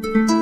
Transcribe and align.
Thank 0.00 0.30
you. 0.30 0.37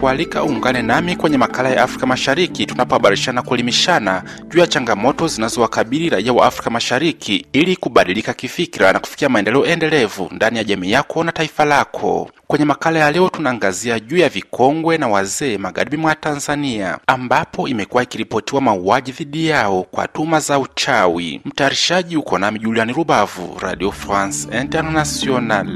Ninakualika 0.00 0.44
uungane 0.44 0.82
nami 0.82 1.16
kwenye 1.16 1.38
makala 1.38 1.68
ya 1.68 1.82
Afrika 1.82 2.06
Mashariki 2.06 2.66
tunapohabarishana 2.66 3.42
kuelimishana 3.42 4.22
juu 4.48 4.58
ya 4.60 4.66
changamoto 4.66 5.28
zinazowakabili 5.28 6.08
raia 6.10 6.32
wa 6.32 6.46
Afrika 6.46 6.70
Mashariki 6.70 7.46
ili 7.52 7.76
kubadilika 7.76 8.34
kifikira 8.34 8.92
na 8.92 8.98
kufikia 8.98 9.28
maendeleo 9.28 9.66
endelevu 9.66 10.28
ndani 10.32 10.58
ya 10.58 10.64
jamii 10.64 10.90
yako 10.90 11.24
na 11.24 11.32
taifa 11.32 11.64
lako. 11.64 12.30
Kwenye 12.46 12.64
makala 12.64 12.98
ya 12.98 13.10
leo 13.12 13.28
tunaangazia 13.28 14.00
juu 14.00 14.16
ya 14.16 14.28
vikongwe 14.28 14.98
na 14.98 15.08
wazee 15.08 15.58
magharibi 15.58 15.96
mwa 15.96 16.14
Tanzania, 16.14 16.98
ambapo 17.06 17.68
imekuwa 17.68 18.02
ikiripotiwa 18.02 18.60
mauaji 18.60 19.12
dhidi 19.12 19.46
yao 19.46 19.82
kwa 19.82 20.08
tuma 20.08 20.40
za 20.40 20.58
uchawi. 20.58 21.40
Mtayarishaji 21.44 22.16
uko 22.16 22.38
nami 22.38 22.58
Juliani 22.58 22.92
Rubavu, 22.92 23.56
Radio 23.60 23.92
France 23.92 24.48
International. 24.60 25.66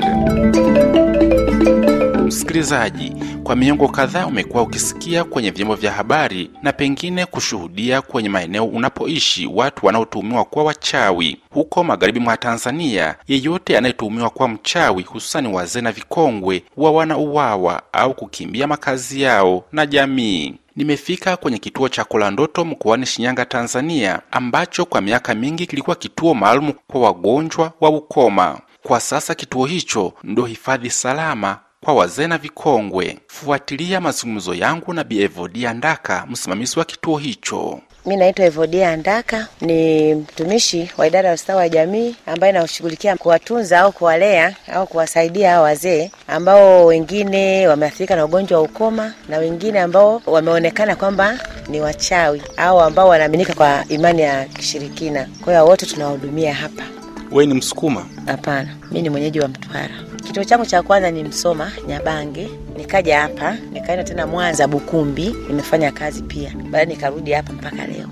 Msikilizaji, 2.45 3.13
kwa 3.43 3.57
miongo 3.57 3.89
kadhaa 3.89 4.27
umekuwa 4.27 4.63
ukisikia 4.63 5.25
kwenye 5.25 5.51
vyombo 5.51 5.75
vya 5.75 5.93
habari 5.93 6.51
na 6.63 6.73
pengine 6.73 7.27
kushuhudia 7.27 8.03
kwenye 8.03 8.29
maeneo 8.29 8.65
unapoishi 8.65 9.47
watu 9.47 9.87
wanaotuhumiwa 9.87 10.45
kuwa 10.45 10.65
wachawi. 10.65 11.37
Huko 11.51 11.85
magharibi 11.85 12.21
mwa 12.21 12.37
Tanzania, 12.37 13.15
yeyote 13.29 13.79
anayetuhumiwa 13.79 14.31
kuwa 14.31 14.49
mchawi, 14.49 15.03
hususani 15.03 15.49
wazee 15.49 15.81
na 15.81 15.93
vikongwe, 15.93 16.63
huwa 16.77 16.91
wanauawa 16.91 17.83
au 17.93 18.15
kukimbia 18.15 18.67
makazi 18.67 19.23
yao 19.23 19.65
na 19.73 19.87
jamii. 19.87 20.55
Nimefika 20.77 21.37
kwenye 21.37 21.59
kituo 21.59 21.89
cha 21.89 22.05
Kolandoto 22.05 22.65
mkoani 22.65 23.07
Shinyanga, 23.07 23.45
Tanzania, 23.45 24.21
ambacho 24.31 24.85
kwa 24.85 25.01
miaka 25.01 25.35
mingi 25.35 25.67
kilikuwa 25.67 25.97
kituo 25.97 26.35
maalum 26.35 26.73
kwa 26.87 27.01
wagonjwa 27.01 27.73
wa 27.81 27.91
ukoma. 27.91 28.61
Kwa 28.83 29.01
sasa 29.01 29.35
kituo 29.35 29.67
hicho 29.67 30.13
ndo 30.25 30.45
hifadhi 30.45 30.91
salama 30.91 31.59
kwa 31.85 31.95
wazee 31.95 32.27
na 32.27 32.39
vikongwe. 32.39 33.19
Fuatilia 33.27 34.01
mazungumzo 34.01 34.55
yangu 34.55 34.93
na 34.93 35.05
Bi 35.05 35.23
Evodia 35.23 35.73
Ndaka, 35.75 36.27
msimamizi 36.31 36.79
wa 36.79 36.85
kituo 36.85 37.19
hicho. 37.19 37.81
Mi 38.07 38.17
naitwa 38.17 38.45
Evodia 38.45 38.97
Ndaka, 38.97 39.49
ni 39.61 40.15
mtumishi 40.15 40.91
wa 40.99 41.07
idara 41.07 41.29
ya 41.29 41.35
ustawi 41.35 41.59
wa 41.59 41.69
jamii 41.69 42.17
ambaye 42.27 42.51
inashughulikia 42.53 43.17
kuwatunza 43.17 43.81
au 43.81 43.93
kuwalea 43.93 44.57
au 44.73 44.87
kuwasaidia 44.87 45.51
hawa 45.51 45.63
wazee 45.63 46.11
ambao 46.29 46.87
wengine 46.87 47.69
wameathirika 47.69 48.17
na 48.17 48.25
ugonjwa 48.25 48.59
wa 48.59 48.65
ukoma 48.65 49.15
na 49.29 49.39
wengine 49.39 49.81
ambao 49.81 50.23
wameonekana 50.27 50.97
kwamba 50.97 51.39
ni 51.69 51.81
wachawi 51.81 52.43
au 52.57 52.81
ambao 52.81 53.09
wanaaminika 53.09 53.55
kwa 53.55 53.85
imani 53.89 54.23
ya 54.23 54.45
kishirikina. 54.45 55.29
Kwa 55.45 55.53
hiyo 55.53 55.67
wote 55.67 55.87
tunawahudumia 55.87 56.55
hapa. 56.55 56.83
Wewe 57.31 57.47
ni 57.47 57.55
Msukuma? 57.55 58.07
Hapana, 58.27 58.77
mi 58.93 59.03
ni 59.03 59.11
mwenyeji 59.11 59.41
wa 59.41 59.49
Mtwara. 59.49 60.14
Kituo 60.25 60.45
changu 60.45 60.67
cha 60.67 60.83
kwanza 60.83 61.11
ni 61.11 61.25
Msoma 61.25 61.73
Nyabange, 61.89 62.49
nikaja 62.77 63.21
hapa 63.21 63.57
nikaenda 63.73 64.05
tena 64.05 64.27
Mwanza 64.27 64.69
Bukumbi, 64.69 65.35
nimefanya 65.49 65.93
kazi 65.93 66.23
pia, 66.23 66.53
baadaye 66.57 66.87
nikarudi 66.87 67.33
hapa 67.33 67.53
mpaka 67.53 67.87
leo. 67.87 68.09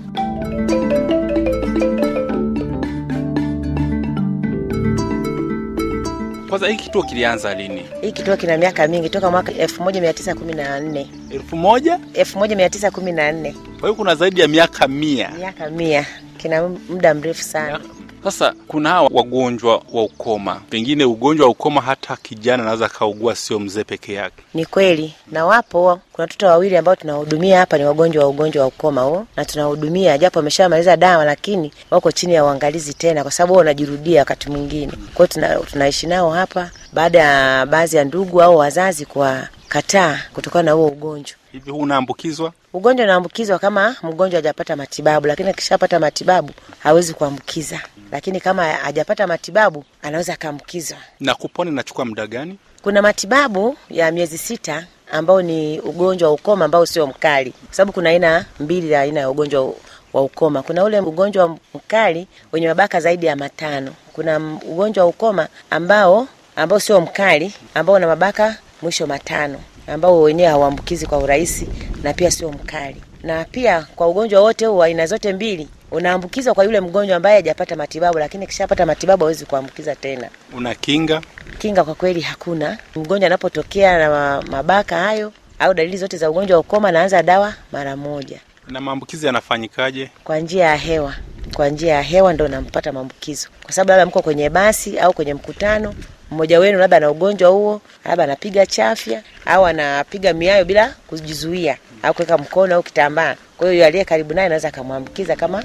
Kwanza 6.49 6.67
hii 6.67 6.75
kituo 6.75 7.03
kilianza 7.03 7.53
lini? 7.53 7.85
Hii 8.01 8.11
kituo 8.11 8.37
kina 8.37 8.57
miaka 8.57 8.87
mingi, 8.87 9.09
toka 9.09 9.31
mwaka 9.31 9.51
1914 9.51 11.05
elfu 11.31 11.55
moja 11.55 11.99
1914, 12.13 13.53
kwa 13.53 13.81
hiyo 13.81 13.95
kuna 13.95 14.15
zaidi 14.15 14.41
ya 14.41 14.47
miaka 14.47 14.87
mia. 14.87 15.29
miaka 15.37 15.69
mia, 15.69 16.05
kina 16.37 16.69
muda 16.89 17.13
mrefu 17.13 17.43
sana. 17.43 17.79
Sasa 18.23 18.53
kuna 18.67 18.89
hawa 18.89 19.09
wagonjwa 19.13 19.81
wa 19.93 20.03
ukoma, 20.03 20.61
pengine 20.69 21.05
ugonjwa 21.05 21.45
wa 21.45 21.51
ukoma 21.51 21.81
hata 21.81 22.15
kijana 22.15 22.63
anaweza 22.63 22.85
akaugua, 22.85 23.35
sio 23.35 23.59
mzee 23.59 23.83
peke 23.83 24.13
yake. 24.13 24.43
Ni 24.53 24.65
kweli, 24.65 25.13
na 25.31 25.45
wapo 25.45 25.99
kuna 26.11 26.23
watoto 26.23 26.45
wawili 26.47 26.77
ambao 26.77 26.95
tunawahudumia 26.95 27.59
hapa, 27.59 27.77
ni 27.77 27.85
wagonjwa 27.85 28.23
wa 28.23 28.29
ugonjwa 28.29 28.61
wa 28.61 28.67
ukoma 28.67 29.01
huo, 29.01 29.25
na 29.35 29.45
tunawahudumia 29.45 30.17
japo 30.17 30.39
wameshamaliza 30.39 30.97
dawa, 30.97 31.25
lakini 31.25 31.73
wako 31.91 32.11
chini 32.11 32.33
ya 32.33 32.45
uangalizi 32.45 32.93
tena, 32.93 33.21
kwa 33.23 33.31
sababu 33.31 33.53
wao 33.53 33.59
wanajirudia 33.59 34.19
wakati 34.21 34.49
mwingine. 34.49 34.91
Kwa 35.13 35.27
hiyo 35.27 35.65
tunaishi 35.71 36.07
nao 36.07 36.31
hapa 36.31 36.71
baada 36.93 37.19
ya 37.19 37.65
baadhi 37.65 37.95
ya 37.97 38.03
ndugu 38.03 38.41
au 38.41 38.57
wazazi 38.57 39.05
kuwakataa 39.05 40.19
kutokana 40.33 40.63
na 40.63 40.71
huo 40.71 40.87
ugonjwa. 40.87 41.37
Hivi 41.51 41.71
huu 41.71 41.79
unaambukizwa? 41.79 42.53
Ugonjwa 42.73 43.03
unaambukizwa 43.05 43.59
kama 43.59 43.95
mgonjwa 44.03 44.37
hajapata 44.37 44.75
matibabu, 44.75 45.27
lakini 45.27 45.49
akishapata 45.49 45.99
matibabu 45.99 46.53
hawezi 46.79 47.13
kuambukiza, 47.13 47.81
lakini 48.11 48.39
kama 48.39 48.63
hajapata 48.65 49.27
matibabu 49.27 49.83
anaweza 50.01 50.33
akaambukizwa. 50.33 50.97
Na 51.19 51.35
kupona 51.35 51.71
inachukua 51.71 52.05
muda 52.05 52.27
gani? 52.27 52.57
Kuna 52.81 53.01
matibabu 53.01 53.77
ya 53.89 54.11
miezi 54.11 54.37
sita 54.37 54.85
ambao 55.11 55.41
ni 55.41 55.79
ugonjwa 55.79 56.27
wa 56.29 56.35
ukoma 56.35 56.65
ambao 56.65 56.85
sio 56.85 57.07
mkali, 57.07 57.51
kwa 57.51 57.75
sababu 57.75 57.91
kuna 57.91 58.09
aina 58.09 58.45
mbili 58.59 58.91
ya 58.91 59.01
aina 59.01 59.19
ya 59.19 59.29
ugonjwa 59.29 59.73
wa 60.13 60.21
ukoma. 60.23 60.61
Kuna 60.63 60.83
ule 60.83 60.99
ugonjwa 60.99 61.57
mkali 61.75 62.27
wenye 62.51 62.67
mabaka 62.67 62.99
zaidi 62.99 63.25
ya 63.25 63.35
matano. 63.35 63.93
Kuna 64.13 64.37
ugonjwa 64.65 65.03
wa 65.03 65.09
ukoma 65.09 65.47
ambao 65.69 66.27
ambao 66.55 66.79
sio 66.79 67.01
mkali, 67.01 67.53
ambao 67.73 67.95
una 67.95 68.07
mabaka 68.07 68.57
mwisho 68.81 69.07
matano, 69.07 69.59
ambao 69.87 70.21
wenyewe 70.21 70.49
hauambukizi 70.49 71.05
kwa 71.05 71.17
urahisi 71.17 71.67
na 72.03 72.13
pia 72.13 72.31
sio 72.31 72.51
mkali. 72.51 73.01
Na 73.23 73.45
pia 73.45 73.87
kwa 73.95 74.07
ugonjwa 74.07 74.41
wote 74.41 74.65
huu 74.65 74.83
aina 74.83 75.05
zote 75.05 75.33
mbili 75.33 75.67
unaambukizwa 75.91 76.53
kwa 76.53 76.63
yule 76.63 76.81
mgonjwa 76.81 77.17
ambaye 77.17 77.35
hajapata 77.35 77.75
matibabu, 77.75 78.19
lakini 78.19 78.47
kishapata 78.47 78.85
matibabu 78.85 79.23
hawezi 79.23 79.45
kuambukiza 79.45 79.95
tena. 79.95 80.29
Una 80.57 80.75
kinga? 80.75 81.21
Kinga 81.57 81.83
kwa 81.83 81.95
kweli 81.95 82.21
hakuna. 82.21 82.77
Mgonjwa 82.95 83.27
anapotokea 83.27 83.97
na 83.99 84.41
mabaka 84.41 84.97
hayo 84.97 85.31
au 85.59 85.73
dalili 85.73 85.97
zote 85.97 86.17
za 86.17 86.29
ugonjwa 86.29 86.55
wa 86.57 86.61
ukoma, 86.61 86.89
anaanza 86.89 87.23
dawa 87.23 87.53
mara 87.71 87.95
moja. 87.95 88.39
Na 88.67 88.81
maambukizi 88.81 89.25
yanafanyikaje? 89.25 90.09
Kwa 90.23 90.39
njia 90.39 90.65
ya 90.65 90.75
hewa, 90.75 91.13
kwa 91.55 91.69
njia 91.69 91.93
ya 91.93 92.01
hewa 92.01 92.33
ndo 92.33 92.47
nampata 92.47 92.91
maambukizo, 92.91 93.47
kwa 93.63 93.71
sababu 93.71 93.89
labda 93.89 94.05
mko 94.05 94.21
kwenye 94.21 94.49
basi 94.49 94.99
au 94.99 95.13
kwenye 95.13 95.33
mkutano, 95.33 95.93
mmoja 96.33 96.59
wenu 96.59 96.79
labda 96.79 96.97
ana 96.97 97.11
ugonjwa 97.11 97.49
huo, 97.49 97.81
labda 98.05 98.23
anapiga 98.23 98.65
chafya 98.65 99.23
au 99.45 99.65
anapiga 99.65 100.33
miayo 100.33 100.65
bila 100.65 100.93
kujizuia 101.07 101.77
au 102.03 102.13
kuweka 102.13 102.37
mkono 102.37 102.75
au 102.75 102.83
kitambaa. 102.83 103.35
Kwa 103.57 103.71
hiyo 103.71 103.85
aliye 103.85 104.05
karibu 104.05 104.33
naye 104.33 104.45
anaweza 104.45 104.67
akamwambukiza 104.67 105.35
kama 105.35 105.63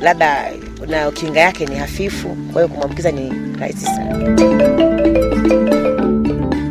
labda 0.00 0.52
na 0.86 1.10
kinga 1.10 1.40
yake 1.40 1.66
ni 1.66 1.76
hafifu, 1.76 2.28
kwa 2.52 2.62
hiyo 2.62 2.68
kumwambukiza 2.68 3.10
ni 3.10 3.32
rahisi 3.60 3.86
sana. 3.86 4.16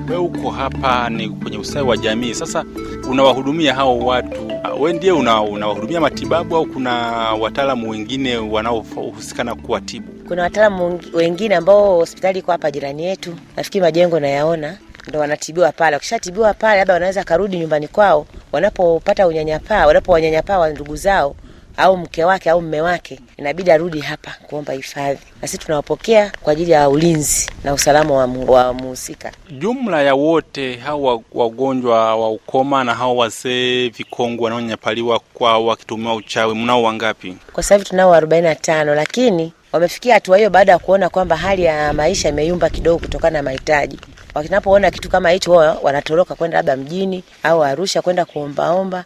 Wewe 0.09 0.17
uko 0.21 0.51
hapa 0.51 1.09
ni 1.09 1.29
kwenye 1.29 1.57
ustawi 1.57 1.87
wa 1.89 1.97
jamii, 1.97 2.33
sasa 2.33 2.63
unawahudumia 3.11 3.73
hao 3.75 3.99
watu, 3.99 4.51
wewe 4.79 4.93
ndiye 4.93 5.11
unawahudumia 5.11 5.97
una 5.97 5.99
matibabu 5.99 6.55
au 6.55 6.65
kuna 6.65 6.93
wataalamu 7.33 7.89
wengine 7.89 8.37
wanaohusika 8.37 9.43
na 9.43 9.55
kuwatibu? 9.55 10.18
Kuna 10.29 10.41
wataalamu 10.43 10.99
wengine 11.13 11.55
ambao 11.55 11.95
hospitali 11.95 12.39
iko 12.39 12.51
hapa 12.51 12.71
jirani 12.71 13.03
yetu, 13.05 13.35
nafikiri 13.57 13.81
majengo 13.81 14.19
nayaona, 14.19 14.77
ndo 15.07 15.19
wanatibiwa 15.19 15.71
pale. 15.71 15.95
Wakishatibiwa 15.95 16.53
pale, 16.53 16.77
labda 16.79 16.93
wanaweza 16.93 17.23
karudi 17.23 17.57
nyumbani 17.59 17.87
kwao, 17.87 18.25
wanapopata 18.51 19.27
unyanyapaa, 19.27 19.87
wanapowanyanyapaa 19.87 20.59
wa 20.59 20.69
ndugu 20.69 20.95
zao 20.95 21.35
au 21.77 21.97
mke 21.97 22.23
wake 22.23 22.49
au 22.49 22.61
mme 22.61 22.81
wake, 22.81 23.19
inabidi 23.37 23.71
arudi 23.71 23.99
hapa 23.99 24.35
kuomba 24.47 24.73
hifadhi, 24.73 25.19
na 25.41 25.47
sisi 25.47 25.57
tunawapokea 25.57 26.31
kwa 26.41 26.53
ajili 26.53 26.71
ya 26.71 26.89
ulinzi 26.89 27.49
na 27.63 27.73
usalama 27.73 28.13
wa, 28.15 28.27
mu, 28.27 28.73
muhusika. 28.73 29.31
Jumla 29.51 30.01
ya 30.03 30.15
wote 30.15 30.75
hao 30.75 31.23
wagonjwa 31.33 32.15
wa 32.15 32.29
ukoma 32.31 32.83
na 32.83 32.93
hao 32.95 33.17
wazee 33.17 33.89
vikongwe 33.89 34.43
wanaonyanyapaliwa 34.43 35.19
kwa 35.33 35.57
wakitumiwa 35.59 36.15
uchawi, 36.15 36.55
mnao 36.55 36.83
wangapi 36.83 37.37
kwa 37.53 37.63
sasa 37.63 37.75
hivi? 37.75 37.89
Tunao 37.89 38.13
arobaini 38.13 38.47
na 38.47 38.55
tano, 38.55 38.95
lakini 38.95 39.53
wamefikia 39.71 40.13
hatua 40.13 40.37
hiyo 40.37 40.49
baada 40.49 40.71
ya 40.71 40.79
kuona 40.79 41.09
kwamba 41.09 41.35
hali 41.37 41.63
ya 41.63 41.93
maisha 41.93 42.29
imeyumba 42.29 42.69
kidogo 42.69 42.99
kutokana 42.99 43.39
na 43.39 43.43
mahitaji. 43.43 43.99
Wakinapoona 44.35 44.91
kitu 44.91 45.09
kama 45.09 45.29
hicho, 45.29 45.51
wanatoroka 45.81 46.35
kwenda 46.35 46.57
labda 46.57 46.75
mjini 46.75 47.23
au 47.43 47.63
Arusha 47.63 48.01
kwenda 48.01 48.25
kuombaomba. 48.25 49.05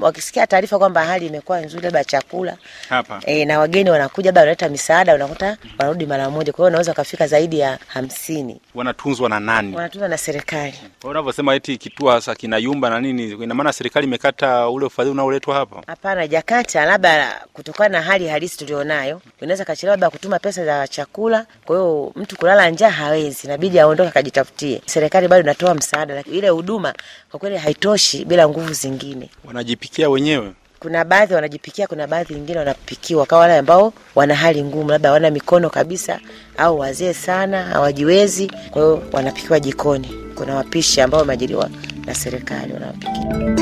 Wakisikia 0.00 0.46
taarifa 0.46 0.78
kwamba 0.78 1.04
hali 1.04 1.26
imekuwa 1.26 1.60
nzuri, 1.60 1.82
labda 1.84 2.04
chakula 2.04 2.56
hapa 2.88 3.20
e, 3.26 3.44
na 3.44 3.58
wageni 3.58 3.90
wanakuja, 3.90 4.28
labda 4.28 4.40
wanaleta 4.40 4.68
misaada, 4.68 5.14
unakuta 5.14 5.56
wanarudi 5.78 6.06
mara 6.06 6.30
moja. 6.30 6.52
Kwa 6.52 6.58
hiyo 6.58 6.64
wanaweza 6.64 6.90
wakafika 6.90 7.26
zaidi 7.26 7.58
ya 7.58 7.78
hamsini. 7.86 8.60
Wanatunzwa 8.74 9.28
na 9.28 9.40
nani? 9.40 9.76
Wanatunzwa 9.76 10.08
na 10.08 10.18
serikali. 10.18 10.74
Unavyosema 11.04 11.54
eti 11.54 11.76
kituo 11.76 12.10
hasa 12.10 12.34
kinayumba 12.34 12.90
na 12.90 13.00
nini, 13.00 13.24
ina 13.30 13.54
maana 13.54 13.72
serikali 13.72 14.06
imekata 14.06 14.68
ule 14.68 14.86
ufadhili 14.86 15.12
unaoletwa 15.12 15.54
hapa? 15.54 15.82
Hapana, 15.86 16.20
hajakata, 16.20 16.84
labda 16.84 17.40
kutokana 17.52 17.88
na 17.98 18.02
hali 18.04 18.28
halisi 18.28 18.58
tulionayo, 18.58 19.20
inaweza 19.40 19.64
kachelewa 19.64 19.92
labda 19.96 20.10
kutuma 20.10 20.38
pesa 20.38 20.64
za 20.64 20.88
chakula. 20.88 21.46
Kwa 21.64 21.76
hiyo 21.76 22.12
mtu 22.16 22.36
kulala 22.36 22.70
njaa 22.70 22.90
hawezi, 22.90 23.40
inabidi 23.46 23.80
aondoke 23.80 24.08
akajitafutie. 24.08 24.82
Serikali 24.86 25.28
bado 25.28 25.42
inatoa 25.42 25.74
msaada, 25.74 26.14
lakini 26.14 26.38
ile 26.38 26.48
huduma 26.48 26.94
kwa 27.30 27.40
kweli 27.40 27.56
haitoshi 27.56 28.24
bila 28.24 28.48
nguvu 28.48 28.72
zingine. 28.72 29.30
Wanajipikia 29.76 30.10
wenyewe 30.10 30.52
kuna 30.80 31.04
baadhi 31.04 31.34
wanajipikia, 31.34 31.86
kuna 31.86 32.06
baadhi 32.06 32.34
wengine 32.34 32.58
wanapikiwa, 32.58 33.26
kaa 33.26 33.36
wale 33.36 33.58
ambao 33.58 33.92
wana 34.14 34.34
hali 34.34 34.62
ngumu, 34.64 34.90
labda 34.90 35.08
hawana 35.08 35.30
mikono 35.30 35.70
kabisa 35.70 36.20
au 36.56 36.78
wazee 36.78 37.12
sana 37.12 37.62
hawajiwezi, 37.64 38.52
kwa 38.70 38.82
hiyo 38.82 39.02
wanapikiwa 39.12 39.60
jikoni. 39.60 40.08
Kuna 40.34 40.54
wapishi 40.54 41.00
ambao 41.00 41.20
wameajiriwa 41.20 41.68
na 42.06 42.14
serikali 42.14 42.72
wanawapikia. 42.72 43.56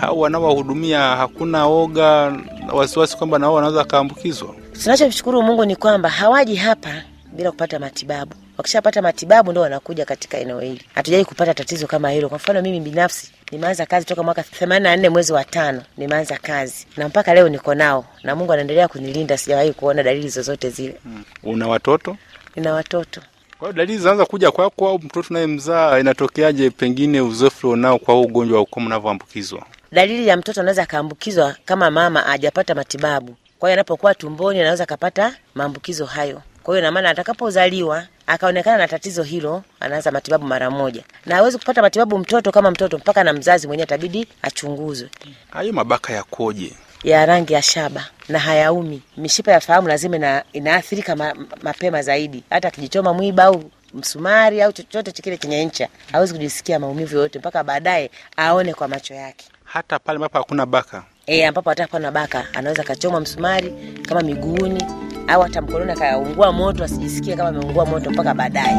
Hao 0.00 0.18
wanaowahudumia 0.18 1.00
hakuna 1.00 1.66
oga 1.66 2.32
wasiwasi 2.72 3.16
kwamba 3.16 3.38
nao 3.38 3.54
wanaweza 3.54 3.78
wakaambukizwa? 3.78 4.54
Tunachomshukuru 4.82 5.42
Mungu 5.42 5.64
ni 5.64 5.76
kwamba 5.76 6.08
hawaji 6.08 6.54
hapa 6.56 7.02
bila 7.36 7.50
kupata 7.50 7.78
matibabu. 7.78 8.34
Wakishapata 8.58 9.02
matibabu 9.02 9.50
ndo 9.52 9.60
wanakuja 9.60 10.04
katika 10.04 10.38
eneo 10.38 10.60
hili. 10.60 10.82
Hatujai 10.94 11.24
kupata 11.24 11.54
tatizo 11.54 11.86
kama 11.86 12.10
hilo. 12.10 12.28
Kwa 12.28 12.36
mfano 12.38 12.62
mimi 12.62 12.80
binafsi 12.80 13.32
nimeanza 13.52 13.86
kazi 13.86 14.06
toka 14.06 14.22
mwaka 14.22 14.42
84 14.42 15.08
mwezi 15.08 15.32
wa 15.32 15.44
tano 15.44 15.82
nimeanza 15.96 16.38
kazi 16.38 16.86
na 16.96 17.08
mpaka 17.08 17.34
leo 17.34 17.48
niko 17.48 17.74
nao, 17.74 18.04
na 18.22 18.34
Mungu 18.36 18.52
anaendelea 18.52 18.88
kunilinda, 18.88 19.38
sijawahi 19.38 19.72
kuona 19.72 20.02
dalili 20.02 20.28
zozote 20.28 20.70
zile. 20.70 20.94
Hmm. 21.02 21.24
Una 21.42 21.68
watoto? 21.68 22.16
Nina 22.56 22.72
watoto. 22.74 23.20
Kwa 23.58 23.68
hiyo 23.68 23.72
dalili 23.72 23.98
zinaanza 23.98 24.26
kuja 24.26 24.50
kwako 24.50 24.88
au 24.88 24.98
mtoto 24.98 25.26
unayemzaa, 25.30 25.98
inatokeaje? 25.98 26.70
Pengine 26.70 27.20
uzoefu 27.20 27.70
unao 27.70 27.98
kwa 27.98 28.20
ugonjwa 28.20 28.56
wa 28.56 28.62
ukoma 28.62 28.86
unavyoambukizwa? 28.86 29.66
Dalili 29.92 30.28
ya 30.28 30.36
mtoto 30.36 30.60
anaweza 30.60 30.82
akaambukizwa 30.82 31.56
kama 31.64 31.90
mama 31.90 32.20
hajapata 32.20 32.74
matibabu. 32.74 33.36
Kwa 33.58 33.68
hiyo 33.68 33.74
anapokuwa 33.74 34.14
tumboni 34.14 34.60
anaweza 34.60 34.84
akapata 34.84 35.36
maambukizo 35.54 36.04
hayo. 36.06 36.42
Kwa 36.66 36.74
hiyo 36.74 36.78
ina 36.84 36.92
maana 36.92 37.10
atakapozaliwa 37.10 38.04
akaonekana 38.26 38.78
na 38.78 38.88
tatizo 38.88 39.22
hilo, 39.22 39.62
anaanza 39.80 40.10
matibabu 40.10 40.46
mara 40.46 40.70
moja, 40.70 41.02
na 41.26 41.34
hawezi 41.34 41.58
kupata 41.58 41.82
matibabu 41.82 42.18
mtoto 42.18 42.52
kama 42.52 42.70
mtoto 42.70 42.98
mpaka 42.98 43.24
na 43.24 43.32
mzazi 43.32 43.66
mwenyewe 43.66 43.84
atabidi 43.84 44.28
achunguzwe. 44.42 45.08
Hayo 45.50 45.72
mabaka 45.72 46.12
yakoje? 46.12 46.72
Ya 47.04 47.26
rangi 47.26 47.52
ya 47.52 47.62
shaba 47.62 48.06
na 48.28 48.38
hayaumi. 48.38 49.02
Mishipa 49.16 49.52
ya 49.52 49.60
fahamu 49.60 49.88
lazima 49.88 50.16
ina, 50.16 50.44
inaathirika 50.52 51.16
ma, 51.16 51.34
mapema 51.62 52.02
zaidi. 52.02 52.44
Hata 52.50 52.68
akijichoma 52.68 53.14
mwiba 53.14 53.44
au 53.44 53.70
msumari 53.94 54.62
au 54.62 54.72
chochote 54.72 55.12
kile 55.12 55.36
chenye 55.36 55.64
ncha 55.64 55.88
hawezi 56.12 56.32
kujisikia 56.32 56.78
maumivu 56.78 57.14
yoyote 57.16 57.38
mpaka 57.38 57.64
baadaye 57.64 58.10
aone 58.36 58.74
kwa 58.74 58.88
macho 58.88 59.14
yake. 59.14 59.46
Hata 59.64 59.98
pale 59.98 60.16
ambapo 60.16 60.38
hakuna 60.38 60.66
baka 60.66 61.04
E, 61.26 61.44
ambapo 61.44 61.70
hata 61.70 61.86
pana 61.86 62.10
baka 62.10 62.44
anaweza 62.54 62.82
kachomwa 62.82 63.20
msumari 63.20 63.74
kama 64.08 64.20
miguuni 64.20 64.84
au 65.28 65.42
hata 65.42 65.62
mkononi 65.62 65.92
akaungua 65.92 66.52
moto, 66.52 66.84
asijisikie 66.84 67.36
kama 67.36 67.48
ameungua 67.48 67.86
moto 67.86 68.10
mpaka 68.10 68.34
baadaye. 68.34 68.76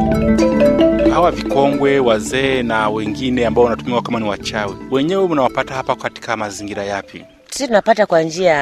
Hawa 1.10 1.30
vikongwe, 1.30 1.98
wazee 1.98 2.62
na 2.62 2.88
wengine 2.90 3.46
ambao 3.46 3.64
wanatumiwa 3.64 4.02
kama 4.02 4.20
ni 4.20 4.28
wachawi, 4.28 4.76
wenyewe 4.90 5.28
mnawapata 5.28 5.74
hapa 5.74 5.96
katika 5.96 6.36
mazingira 6.36 6.84
yapi? 6.84 7.24
Sisi 7.50 7.66
tunapata 7.66 8.06
kwa 8.06 8.22
njia 8.22 8.54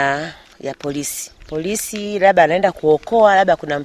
ya 0.61 0.75
polisi. 0.79 1.31
Polisi 1.49 2.19
labda 2.19 2.43
anaenda 2.45 2.73
kuokoa, 2.73 3.35
labda 3.35 3.57
kuna 3.57 3.85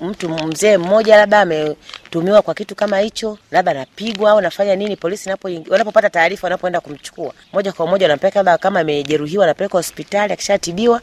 mtu 0.00 0.28
mzee 0.28 0.76
mmoja 0.76 1.16
labda 1.16 1.40
ametumiwa 1.40 2.42
kwa 2.42 2.54
kitu 2.54 2.74
kama 2.74 2.98
hicho, 2.98 3.38
labda 3.50 3.70
anapigwa 3.70 4.30
au 4.30 4.38
anafanya 4.38 4.76
nini. 4.76 4.96
Polisi 4.96 5.28
napo 5.28 5.48
wanapopata 5.68 6.10
taarifa, 6.10 6.46
wanapoenda 6.46 6.80
kumchukua 6.80 7.32
moja 7.52 7.72
kwa 7.72 7.86
moja 7.86 8.04
wanampeleka, 8.06 8.38
labda 8.38 8.58
kama 8.58 8.80
amejeruhiwa, 8.80 9.44
anapeleka 9.44 9.78
hospitali, 9.78 10.32
akishatibiwa 10.32 11.00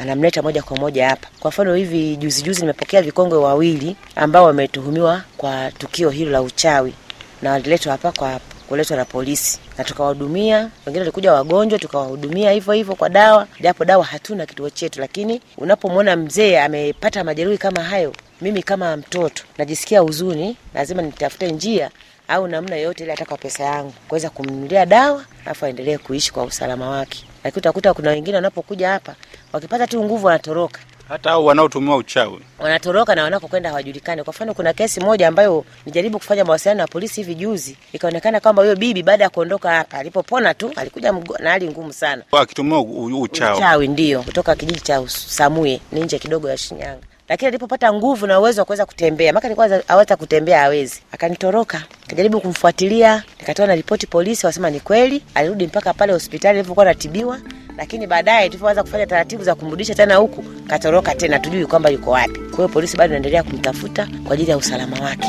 anamleta 0.00 0.42
moja 0.42 0.62
kwa 0.62 0.76
moja 0.76 1.08
hapa. 1.08 1.28
Kwa 1.40 1.48
mfano 1.50 1.74
hivi 1.74 2.16
juzi 2.16 2.42
juzi 2.42 2.60
nimepokea 2.60 3.02
vikongwe 3.02 3.38
wawili 3.38 3.96
ambao 4.16 4.44
wametuhumiwa 4.44 5.22
kwa 5.36 5.70
tukio 5.78 6.10
hilo 6.10 6.30
la 6.30 6.42
uchawi 6.42 6.94
na 7.42 7.50
waliletwa 7.52 7.92
hapa 7.92 8.12
kwa 8.12 8.40
kuletwa 8.68 8.96
na 8.96 9.04
polisi 9.04 9.58
na 9.78 9.84
tukawahudumia. 9.84 10.56
Wengine 10.86 10.98
walikuja 11.00 11.32
wagonjwa, 11.32 11.78
tukawahudumia 11.78 12.50
hivyo 12.50 12.72
hivyo 12.72 12.94
kwa 12.94 13.08
dawa, 13.08 13.46
japo 13.60 13.84
dawa 13.84 14.04
hatuna 14.04 14.46
kituo 14.46 14.70
chetu. 14.70 15.00
Lakini 15.00 15.40
unapomwona 15.58 16.16
mzee 16.16 16.58
amepata 16.60 17.24
majeruhi 17.24 17.58
kama 17.58 17.82
hayo, 17.82 18.12
mimi 18.40 18.62
kama 18.62 18.96
mtoto 18.96 19.42
najisikia 19.58 20.00
huzuni, 20.00 20.56
lazima 20.74 21.02
nitafute 21.02 21.52
njia 21.52 21.90
au 22.28 22.48
namna 22.48 22.76
yoyote 22.76 23.04
ile, 23.04 23.14
hata 23.14 23.36
pesa 23.36 23.64
yangu 23.64 23.92
kuweza 24.08 24.30
kumnunulia 24.30 24.86
dawa, 24.86 25.24
alafu 25.44 25.64
aendelee 25.66 25.98
kuishi 25.98 26.32
kwa 26.32 26.44
usalama 26.44 26.90
wake. 26.90 27.24
Lakini 27.44 27.58
utakuta 27.60 27.94
kuna 27.94 28.10
wengine 28.10 28.36
wanapokuja 28.36 28.90
hapa 28.90 29.14
wakipata 29.52 29.86
tu 29.86 30.04
nguvu 30.04 30.26
wanatoroka. 30.26 30.80
Hata 31.08 31.30
hao 31.30 31.44
wanaotumiwa 31.44 31.96
uchawi. 31.96 32.40
Wanatoroka 32.58 33.14
na 33.14 33.22
wanapokwenda 33.24 33.68
hawajulikani. 33.68 34.24
Kwa 34.24 34.30
mfano, 34.32 34.54
kuna 34.54 34.72
kesi 34.72 35.00
moja 35.00 35.28
ambayo 35.28 35.64
nijaribu 35.86 36.18
kufanya 36.18 36.44
mawasiliano 36.44 36.78
na 36.80 36.86
polisi 36.86 37.20
hivi 37.22 37.34
juzi, 37.34 37.76
ikaonekana 37.92 38.40
kwamba 38.40 38.62
huyo 38.62 38.76
bibi 38.76 39.02
baada 39.02 39.24
ya 39.24 39.30
kuondoka 39.30 39.70
hapa, 39.70 39.98
alipopona 39.98 40.54
tu 40.54 40.72
alikuja 40.76 41.12
na 41.38 41.50
hali 41.50 41.68
ngumu 41.68 41.92
sana, 41.92 42.22
akitumiwa 42.32 42.80
uchawi. 43.20 43.56
Uchawi 43.58 43.88
ndio. 43.88 44.22
Kutoka 44.22 44.54
kijiji 44.54 44.80
cha 44.80 45.02
Samuye, 45.08 45.80
ni 45.92 46.00
nje 46.00 46.18
kidogo 46.18 46.48
ya 46.50 46.56
Shinyanga. 46.56 47.02
Lakini 47.28 47.48
alipopata 47.48 47.92
nguvu 47.92 48.26
na 48.26 48.40
uwezo 48.40 48.60
wa 48.60 48.64
kuweza 48.64 48.86
kutembea, 48.86 49.32
maka 49.32 49.48
nilikuwa 49.48 49.80
haweza 49.88 50.16
kutembea, 50.16 50.60
hawezi, 50.60 51.02
akanitoroka. 51.12 51.82
Nikajaribu 52.02 52.40
kumfuatilia, 52.40 53.22
nikatoa 53.40 53.66
na 53.66 53.74
ripoti 53.74 54.06
polisi, 54.06 54.46
wasema 54.46 54.70
ni 54.70 54.80
kweli, 54.80 55.22
alirudi 55.34 55.66
mpaka 55.66 55.94
pale 55.94 56.12
hospitali 56.12 56.58
alipokuwa 56.58 56.86
anatibiwa, 56.86 57.38
lakini 57.80 58.06
baadaye 58.06 58.48
tulipoanza 58.48 58.82
kufanya 58.82 59.06
taratibu 59.06 59.44
za 59.44 59.54
kumrudisha 59.54 59.94
tena 59.94 60.16
huku, 60.16 60.42
katoroka 60.66 61.14
tena, 61.14 61.38
tujui 61.38 61.66
kwamba 61.66 61.90
yuko 61.90 62.10
wapi. 62.10 62.40
Kwa 62.40 62.56
hiyo 62.56 62.68
polisi 62.68 62.96
bado 62.96 63.10
inaendelea 63.10 63.42
kumtafuta 63.42 64.08
kwa 64.24 64.34
ajili 64.34 64.50
ya 64.50 64.56
usalama 64.56 64.96
wake. 65.00 65.28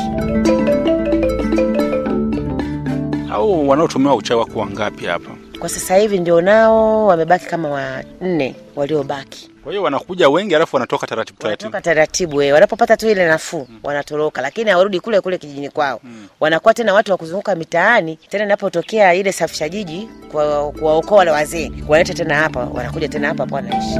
Au 3.32 3.68
wanaotumiwa 3.68 4.14
uchawi 4.14 4.40
wako 4.40 4.58
wangapi 4.58 5.06
hapa 5.06 5.30
kwa 5.58 5.68
sasa 5.68 5.96
hivi? 5.96 6.18
Ndio 6.18 6.40
nao 6.40 7.06
wamebaki 7.06 7.46
kama 7.46 7.68
wanne 7.70 8.54
waliobaki. 8.76 9.50
Kwa 9.62 9.72
hiyo 9.72 9.82
wanakuja 9.82 10.28
wengi, 10.28 10.54
alafu 10.54 10.76
wanatoka 10.76 11.06
taratibu 11.06 11.38
taratibu, 11.38 11.64
wanatoka 11.66 11.80
taratibu 11.94 12.36
wewe, 12.36 12.52
wanapopata 12.52 12.96
tu 12.96 13.08
ile 13.10 13.26
nafuu 13.26 13.66
mm. 13.70 13.78
wanatoroka, 13.82 14.40
lakini 14.42 14.70
hawarudi 14.70 15.00
kule 15.00 15.20
kule 15.20 15.38
kijijini 15.38 15.68
kwao 15.70 16.00
mm. 16.04 16.26
wanakuwa 16.40 16.74
tena 16.74 16.94
watu 16.94 17.10
wa 17.12 17.16
kuzunguka 17.18 17.54
mitaani 17.54 18.16
tena, 18.16 18.44
inapotokea 18.44 19.14
ile 19.14 19.32
safisha 19.32 19.68
jiji 19.68 20.08
kuwaokoa 20.78 21.18
wale 21.18 21.30
wazee, 21.30 21.72
walete 21.88 22.14
tena 22.14 22.34
hapa, 22.34 22.68
wanakuja 22.74 23.08
tena 23.08 23.28
hapa 23.28 23.46
wanaishi. 23.50 23.98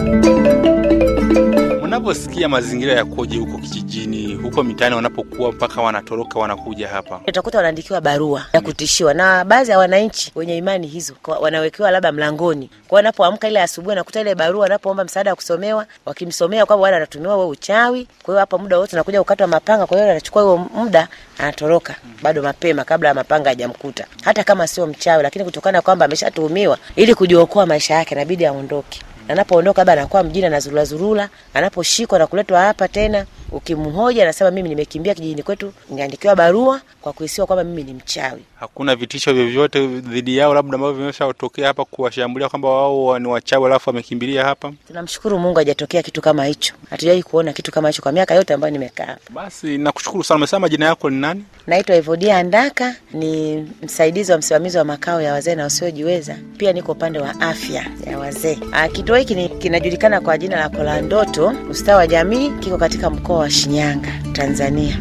Unaposikia 1.92 2.48
mazingira 2.48 2.92
yakoje 2.94 3.36
huko 3.38 3.58
kijijini, 3.58 4.34
huko 4.34 4.62
mitaani, 4.62 4.94
wanapokuwa 4.96 5.52
mpaka 5.52 5.82
wanatoroka 5.82 6.38
wanakuja 6.38 6.88
hapa, 6.88 7.20
utakuta 7.28 7.58
wanaandikiwa 7.58 8.00
barua 8.00 8.46
ya 8.52 8.60
kutishiwa, 8.60 9.14
na 9.14 9.44
baadhi 9.44 9.70
ya 9.70 9.78
wananchi 9.78 10.32
wenye 10.34 10.56
imani 10.56 10.86
hizo 10.86 11.14
wanawekewa 11.40 11.90
labda 11.90 12.12
mlangoni, 12.12 12.70
kwa 12.88 12.96
wanapoamka 12.96 13.48
ile 13.48 13.62
asubuhi, 13.62 13.92
anakuta 13.92 14.20
ile 14.20 14.34
barua, 14.34 14.66
anapoomba 14.66 15.04
msaada 15.04 15.30
wa 15.30 15.36
kusomewa, 15.36 15.86
wakimsomea 16.06 16.66
kwamba 16.66 16.82
wana 16.82 16.96
anatumiwa 16.96 17.36
wewe 17.36 17.48
uchawi. 17.48 18.08
Kwa 18.22 18.34
hiyo 18.34 18.40
hapa 18.40 18.58
muda 18.58 18.78
wote 18.78 18.96
nakuja 18.96 19.18
kukatwa 19.18 19.46
mapanga, 19.46 19.86
kwa 19.86 19.98
hiyo 19.98 20.10
anachukua 20.10 20.42
huo 20.42 20.56
muda 20.74 21.08
anatoroka 21.38 21.94
bado 22.22 22.42
mapema, 22.42 22.84
kabla 22.84 23.08
ya 23.08 23.14
mapanga 23.14 23.48
hajamkuta, 23.50 24.06
hata 24.22 24.44
kama 24.44 24.66
sio 24.66 24.86
mchawi, 24.86 25.22
lakini 25.22 25.44
kutokana 25.44 25.82
kwamba 25.82 26.04
ameshatuhumiwa, 26.04 26.78
ili 26.96 27.14
kujiokoa 27.14 27.66
maisha 27.66 27.94
yake 27.94 28.14
inabidi 28.14 28.46
aondoke 28.46 29.00
anapoondoka 29.32 29.80
labda 29.80 29.92
anakuwa 29.92 30.22
mjini 30.22 30.46
anazurulazurula, 30.46 31.28
anaposhikwa 31.54 32.18
na 32.18 32.26
kuletwa 32.26 32.60
hapa 32.60 32.88
tena, 32.88 33.26
ukimhoja 33.52 34.22
anasema 34.22 34.50
mimi 34.50 34.68
nimekimbia 34.68 35.14
kijijini 35.14 35.42
kwetu, 35.42 35.72
niandikiwa 35.90 36.36
barua 36.36 36.80
kwa 37.00 37.12
kuhisiwa 37.12 37.46
kwamba 37.46 37.64
mimi 37.64 37.82
ni 37.84 37.92
mchawi. 37.94 38.42
Hakuna 38.60 38.96
vitisho 38.96 39.32
vyovyote 39.34 39.86
dhidi 39.86 40.36
yao 40.36 40.54
labda 40.54 40.74
ambavyo 40.74 40.96
vimeshatokea 40.96 41.66
hapa 41.66 41.84
kuwashambulia 41.84 42.48
kwamba 42.48 42.68
wao 42.68 43.18
ni 43.18 43.28
wachawi 43.28 43.66
alafu 43.66 43.90
wamekimbilia 43.90 44.44
hapa? 44.44 44.72
Tunamshukuru 44.86 45.38
Mungu 45.38 45.58
hajatokea 45.58 46.02
kitu 46.02 46.20
kama 46.20 46.44
hicho, 46.44 46.74
hatujawahi 46.90 47.22
kuona 47.22 47.52
kitu 47.52 47.72
kama 47.72 47.88
hicho 47.88 48.02
kwa 48.02 48.12
miaka 48.12 48.34
yote 48.34 48.54
ambayo 48.54 48.70
nimekaa 48.72 49.04
hapa. 49.06 49.20
Basi 49.30 49.78
nakushukuru 49.78 50.24
sana. 50.24 50.36
Umesema 50.38 50.60
majina 50.60 50.86
yako 50.86 51.10
ni 51.10 51.20
nani? 51.20 51.44
Naitwa 51.66 51.96
Evodia 51.96 52.36
Andaka, 52.38 52.96
ni 53.12 53.56
msaidizi 53.82 54.32
wa 54.32 54.38
msimamizi 54.38 54.78
wa 54.78 54.84
makao 54.84 55.20
ya 55.22 55.32
wazee 55.32 55.54
na 55.54 55.62
wasiojiweza. 55.62 56.36
Pia 56.58 56.72
niko 56.72 56.92
upande 56.92 57.18
wa 57.18 57.40
afya 57.40 57.86
ya 58.06 58.18
wazee. 58.18 58.58
Kituo 58.92 59.16
hiki 59.22 59.48
kinajulikana 59.58 60.20
kwa 60.20 60.38
jina 60.38 60.56
la 60.56 60.68
Kolandoto 60.68 61.52
ustawi 61.70 61.98
wa 61.98 62.06
jamii, 62.06 62.50
kiko 62.50 62.78
katika 62.78 63.10
mkoa 63.10 63.38
wa 63.38 63.50
Shinyanga, 63.50 64.08
Tanzania. 64.32 64.96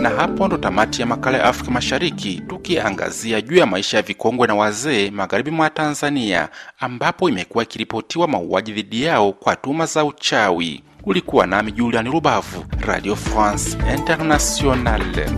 Na 0.00 0.08
hapo 0.10 0.46
ndo 0.46 0.56
tamati 0.56 1.00
ya 1.00 1.06
makala 1.06 1.38
ya 1.38 1.44
Afrika 1.44 1.70
Mashariki, 1.70 2.42
tukiangazia 2.48 3.40
juu 3.40 3.56
ya 3.56 3.66
maisha 3.66 3.96
ya 3.96 4.02
vikongwe 4.02 4.46
na 4.46 4.54
wazee 4.54 5.10
magharibi 5.10 5.50
mwa 5.50 5.70
Tanzania, 5.70 6.48
ambapo 6.80 7.28
imekuwa 7.28 7.64
ikiripotiwa 7.64 8.28
mauaji 8.28 8.72
dhidi 8.72 9.02
yao 9.02 9.32
kwa 9.32 9.56
tuma 9.56 9.86
za 9.86 10.04
uchawi. 10.04 10.82
Ulikuwa 11.04 11.46
nami 11.46 11.72
Julian 11.72 12.10
Rubavu, 12.12 12.64
Radio 12.86 13.16
France 13.16 13.76
Internationale. 13.96 15.30